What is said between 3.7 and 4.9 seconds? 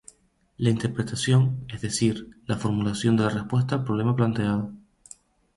al problema planteado.